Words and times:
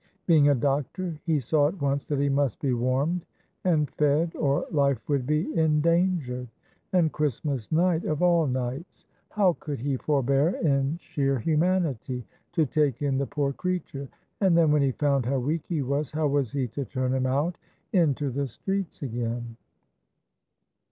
Being 0.25 0.49
a 0.49 0.55
doctor, 0.55 1.19
he 1.27 1.39
saw 1.39 1.67
at 1.67 1.79
once 1.79 2.05
that 2.05 2.17
he 2.17 2.27
must 2.27 2.59
be 2.59 2.73
warmed 2.73 3.23
and 3.63 3.87
fed 3.87 4.35
or 4.35 4.65
life 4.71 4.97
would 5.07 5.27
be 5.27 5.55
endangered, 5.55 6.47
and 6.91 7.11
Christmas 7.11 7.71
night 7.71 8.03
of 8.05 8.23
all 8.23 8.47
nights. 8.47 9.05
How 9.29 9.53
could 9.59 9.79
he 9.79 9.97
forbear 9.97 10.55
in 10.55 10.97
sheer 10.97 11.37
humanity 11.37 12.25
to 12.53 12.65
take 12.65 13.03
in 13.03 13.19
the 13.19 13.27
poor 13.27 13.53
creature, 13.53 14.09
and 14.39 14.57
then 14.57 14.71
when 14.71 14.81
he 14.81 14.91
found 14.93 15.27
how 15.27 15.37
weak 15.37 15.67
he 15.67 15.83
was, 15.83 16.09
how 16.09 16.27
was 16.27 16.51
he 16.51 16.67
to 16.69 16.83
turn 16.83 17.13
him 17.13 17.27
out 17.27 17.59
into 17.93 18.31
the 18.31 18.47
streets 18.47 19.03
again?" 19.03 19.55